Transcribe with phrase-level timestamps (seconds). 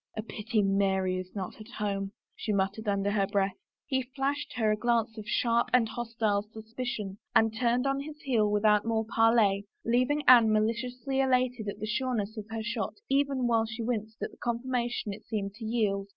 [0.17, 3.55] "A pity Mary is not at home," she muttered under her breath.
[3.85, 8.49] He flashed her a glance of sharp and hostile suspicion and turned on his heel
[8.49, 13.67] without more parley, leaving Anne maliciously elated at the sureness of her shot even while
[13.67, 16.07] she winced at the confirmation it seemed to yield.